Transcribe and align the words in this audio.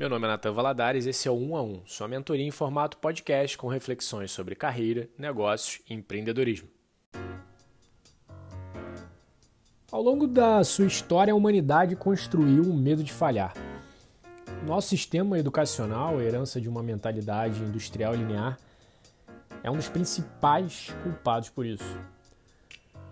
Meu 0.00 0.08
nome 0.08 0.24
é 0.24 0.28
Natan 0.28 0.52
Valadares, 0.52 1.04
esse 1.04 1.28
é 1.28 1.30
o 1.30 1.34
1 1.34 1.56
a 1.56 1.62
1, 1.62 1.82
sua 1.84 2.08
mentoria 2.08 2.46
em 2.46 2.50
formato 2.50 2.96
podcast 2.96 3.58
com 3.58 3.68
reflexões 3.68 4.30
sobre 4.30 4.54
carreira, 4.54 5.10
negócios 5.18 5.82
e 5.86 5.92
empreendedorismo. 5.92 6.70
Ao 9.92 10.00
longo 10.00 10.26
da 10.26 10.64
sua 10.64 10.86
história, 10.86 11.34
a 11.34 11.36
humanidade 11.36 11.96
construiu 11.96 12.62
o 12.62 12.70
um 12.70 12.76
medo 12.78 13.04
de 13.04 13.12
falhar. 13.12 13.52
Nosso 14.66 14.88
sistema 14.88 15.38
educacional, 15.38 16.18
herança 16.18 16.58
de 16.58 16.66
uma 16.66 16.82
mentalidade 16.82 17.60
industrial 17.62 18.14
linear, 18.14 18.58
é 19.62 19.70
um 19.70 19.76
dos 19.76 19.90
principais 19.90 20.94
culpados 21.02 21.50
por 21.50 21.66
isso. 21.66 22.00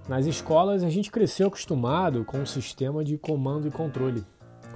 Nas 0.09 0.25
escolas, 0.25 0.83
a 0.83 0.89
gente 0.89 1.11
cresceu 1.11 1.49
acostumado 1.49 2.25
com 2.25 2.39
um 2.39 2.47
sistema 2.47 3.05
de 3.05 3.19
comando 3.19 3.69
e 3.69 3.71
controle, 3.71 4.25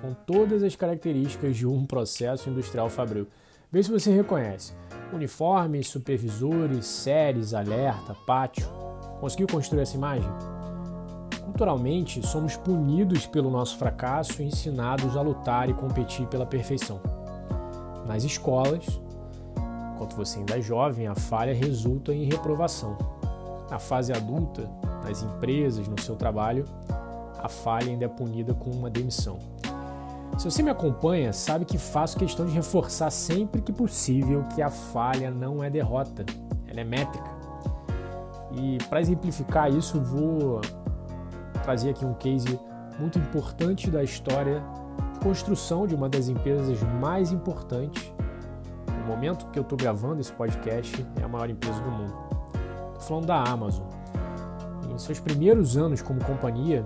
com 0.02 0.12
todas 0.12 0.64
as 0.64 0.74
características 0.74 1.56
de 1.56 1.66
um 1.66 1.86
processo 1.86 2.50
industrial 2.50 2.90
fabril. 2.90 3.28
Vê 3.70 3.80
se 3.82 3.90
você 3.90 4.12
reconhece. 4.12 4.74
Uniformes, 5.12 5.86
supervisores, 5.86 6.84
séries, 6.84 7.54
alerta, 7.54 8.14
pátio. 8.26 8.66
Conseguiu 9.20 9.46
construir 9.46 9.82
essa 9.82 9.96
imagem? 9.96 10.28
Culturalmente, 11.44 12.26
somos 12.26 12.56
punidos 12.56 13.26
pelo 13.26 13.50
nosso 13.50 13.78
fracasso 13.78 14.42
e 14.42 14.46
ensinados 14.46 15.16
a 15.16 15.22
lutar 15.22 15.70
e 15.70 15.74
competir 15.74 16.26
pela 16.26 16.44
perfeição. 16.44 17.00
Nas 18.06 18.24
escolas, 18.24 19.00
enquanto 19.94 20.16
você 20.16 20.40
ainda 20.40 20.58
é 20.58 20.60
jovem, 20.60 21.06
a 21.06 21.14
falha 21.14 21.54
resulta 21.54 22.12
em 22.12 22.24
reprovação. 22.24 22.98
Na 23.70 23.78
fase 23.78 24.12
adulta, 24.12 24.68
nas 25.04 25.22
empresas, 25.22 25.86
no 25.86 26.00
seu 26.00 26.16
trabalho, 26.16 26.64
a 27.38 27.48
falha 27.48 27.90
ainda 27.90 28.06
é 28.06 28.08
punida 28.08 28.52
com 28.54 28.70
uma 28.70 28.90
demissão. 28.90 29.38
Se 30.38 30.50
você 30.50 30.62
me 30.62 30.70
acompanha, 30.70 31.32
sabe 31.32 31.64
que 31.64 31.78
faço 31.78 32.16
questão 32.16 32.46
de 32.46 32.52
reforçar 32.52 33.10
sempre 33.10 33.60
que 33.60 33.72
possível 33.72 34.44
que 34.54 34.62
a 34.62 34.70
falha 34.70 35.30
não 35.30 35.62
é 35.62 35.70
derrota, 35.70 36.24
ela 36.66 36.80
é 36.80 36.84
métrica. 36.84 37.30
E 38.52 38.78
para 38.88 39.00
exemplificar 39.00 39.72
isso, 39.72 40.00
vou 40.00 40.60
trazer 41.62 41.90
aqui 41.90 42.04
um 42.04 42.14
case 42.14 42.58
muito 42.98 43.18
importante 43.18 43.90
da 43.90 44.02
história 44.02 44.62
de 45.14 45.20
construção 45.20 45.86
de 45.86 45.94
uma 45.94 46.08
das 46.08 46.28
empresas 46.28 46.78
mais 47.00 47.30
importantes. 47.30 48.12
No 48.98 49.06
momento 49.06 49.46
que 49.50 49.58
eu 49.58 49.62
estou 49.62 49.78
gravando 49.78 50.20
esse 50.20 50.32
podcast, 50.32 51.06
é 51.20 51.24
a 51.24 51.28
maior 51.28 51.48
empresa 51.48 51.80
do 51.80 51.90
mundo. 51.90 52.14
Estou 52.88 53.00
falando 53.00 53.26
da 53.26 53.42
Amazon. 53.42 53.86
Em 54.90 54.98
seus 54.98 55.20
primeiros 55.20 55.76
anos 55.76 56.02
como 56.02 56.22
companhia, 56.24 56.84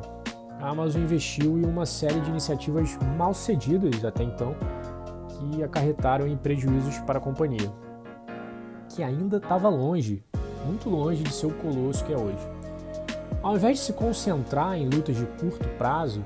a 0.60 0.70
Amazon 0.70 1.02
investiu 1.02 1.58
em 1.58 1.64
uma 1.64 1.84
série 1.84 2.20
de 2.20 2.30
iniciativas 2.30 2.98
mal 3.16 3.34
cedidas 3.34 4.04
até 4.04 4.22
então, 4.22 4.54
que 5.28 5.62
acarretaram 5.62 6.26
em 6.26 6.36
prejuízos 6.36 6.98
para 7.00 7.18
a 7.18 7.22
companhia, 7.22 7.70
que 8.88 9.02
ainda 9.02 9.36
estava 9.36 9.68
longe, 9.68 10.24
muito 10.64 10.88
longe 10.88 11.22
de 11.22 11.32
ser 11.32 11.46
o 11.46 11.54
colosso 11.54 12.04
que 12.04 12.12
é 12.12 12.16
hoje. 12.16 12.48
Ao 13.42 13.54
invés 13.54 13.78
de 13.78 13.84
se 13.84 13.92
concentrar 13.92 14.76
em 14.76 14.88
lutas 14.88 15.16
de 15.16 15.26
curto 15.26 15.68
prazo, 15.76 16.24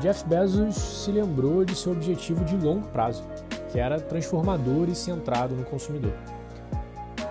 Jeff 0.00 0.26
Bezos 0.26 0.76
se 0.76 1.10
lembrou 1.10 1.64
de 1.64 1.74
seu 1.74 1.92
objetivo 1.92 2.44
de 2.44 2.56
longo 2.56 2.86
prazo, 2.88 3.24
que 3.72 3.78
era 3.78 4.00
transformador 4.00 4.88
e 4.88 4.94
centrado 4.94 5.54
no 5.54 5.64
consumidor. 5.64 6.12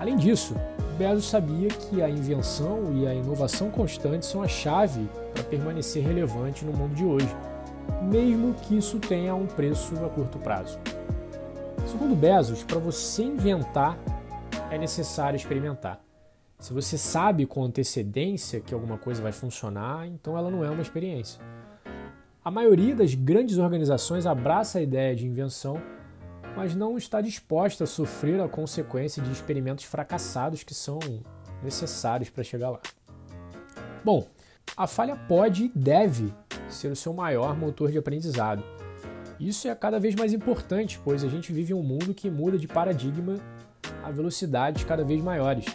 Além 0.05 0.17
disso, 0.17 0.53
Bezos 0.99 1.25
sabia 1.25 1.67
que 1.67 1.99
a 1.99 2.07
invenção 2.07 2.93
e 2.93 3.07
a 3.07 3.13
inovação 3.15 3.71
constante 3.71 4.23
são 4.23 4.43
a 4.43 4.47
chave 4.47 5.09
para 5.33 5.43
permanecer 5.45 6.05
relevante 6.05 6.63
no 6.63 6.71
mundo 6.71 6.93
de 6.93 7.03
hoje, 7.03 7.35
mesmo 8.03 8.53
que 8.53 8.77
isso 8.77 8.99
tenha 8.99 9.33
um 9.33 9.47
preço 9.47 9.95
a 10.05 10.07
curto 10.07 10.37
prazo. 10.37 10.77
Segundo 11.87 12.15
Bezos, 12.15 12.61
para 12.61 12.77
você 12.77 13.23
inventar 13.23 13.97
é 14.69 14.77
necessário 14.77 15.37
experimentar. 15.37 15.99
Se 16.59 16.71
você 16.71 16.99
sabe 16.99 17.47
com 17.47 17.63
antecedência 17.63 18.59
que 18.59 18.75
alguma 18.75 18.99
coisa 18.99 19.23
vai 19.23 19.31
funcionar, 19.31 20.05
então 20.05 20.37
ela 20.37 20.51
não 20.51 20.63
é 20.63 20.69
uma 20.69 20.83
experiência. 20.83 21.41
A 22.43 22.51
maioria 22.51 22.95
das 22.95 23.15
grandes 23.15 23.57
organizações 23.57 24.27
abraça 24.27 24.77
a 24.77 24.83
ideia 24.83 25.15
de 25.15 25.25
invenção 25.25 25.81
mas 26.55 26.75
não 26.75 26.97
está 26.97 27.21
disposta 27.21 27.83
a 27.83 27.87
sofrer 27.87 28.39
a 28.41 28.47
consequência 28.47 29.21
de 29.21 29.31
experimentos 29.31 29.85
fracassados 29.85 30.63
que 30.63 30.73
são 30.73 30.99
necessários 31.61 32.29
para 32.29 32.43
chegar 32.43 32.69
lá. 32.69 32.79
Bom, 34.03 34.27
a 34.77 34.87
falha 34.87 35.15
pode 35.15 35.65
e 35.65 35.71
deve 35.75 36.33
ser 36.69 36.91
o 36.91 36.95
seu 36.95 37.13
maior 37.13 37.57
motor 37.57 37.91
de 37.91 37.97
aprendizado. 37.97 38.63
Isso 39.39 39.67
é 39.67 39.75
cada 39.75 39.99
vez 39.99 40.15
mais 40.15 40.33
importante, 40.33 40.99
pois 41.03 41.23
a 41.23 41.27
gente 41.27 41.51
vive 41.51 41.73
um 41.73 41.83
mundo 41.83 42.13
que 42.13 42.29
muda 42.29 42.57
de 42.57 42.67
paradigma 42.67 43.35
a 44.03 44.09
velocidades 44.09 44.83
cada 44.83 45.03
vez 45.03 45.21
maiores, 45.21 45.65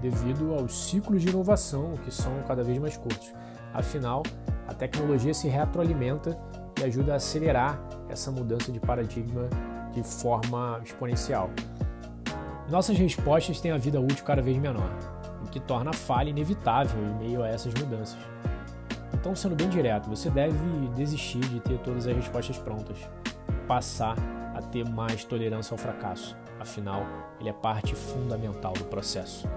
devido 0.00 0.54
aos 0.54 0.88
ciclos 0.88 1.20
de 1.20 1.28
inovação 1.28 1.94
que 2.04 2.10
são 2.10 2.42
cada 2.46 2.62
vez 2.62 2.78
mais 2.78 2.96
curtos. 2.96 3.32
Afinal, 3.74 4.22
a 4.66 4.74
tecnologia 4.74 5.34
se 5.34 5.48
retroalimenta 5.48 6.38
e 6.80 6.84
ajuda 6.84 7.12
a 7.12 7.16
acelerar 7.16 7.80
essa 8.08 8.30
mudança 8.30 8.72
de 8.72 8.80
paradigma 8.80 9.48
de 9.92 10.02
forma 10.02 10.80
exponencial. 10.82 11.50
Nossas 12.68 12.96
respostas 12.96 13.60
têm 13.60 13.70
a 13.70 13.76
vida 13.76 14.00
útil 14.00 14.24
cada 14.24 14.40
vez 14.40 14.56
menor, 14.56 14.90
o 15.44 15.48
que 15.48 15.60
torna 15.60 15.90
a 15.90 15.94
falha 15.94 16.30
inevitável 16.30 17.02
em 17.02 17.14
meio 17.14 17.42
a 17.42 17.48
essas 17.48 17.74
mudanças. 17.74 18.18
Então, 19.12 19.36
sendo 19.36 19.54
bem 19.54 19.68
direto, 19.68 20.08
você 20.08 20.30
deve 20.30 20.58
desistir 20.94 21.40
de 21.40 21.60
ter 21.60 21.78
todas 21.78 22.06
as 22.06 22.16
respostas 22.16 22.58
prontas, 22.58 22.96
passar 23.68 24.16
a 24.54 24.62
ter 24.62 24.88
mais 24.88 25.24
tolerância 25.24 25.74
ao 25.74 25.78
fracasso. 25.78 26.36
Afinal, 26.58 27.04
ele 27.38 27.48
é 27.48 27.52
parte 27.52 27.94
fundamental 27.94 28.72
do 28.72 28.84
processo. 28.84 29.48